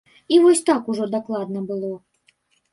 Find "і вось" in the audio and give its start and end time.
0.35-0.63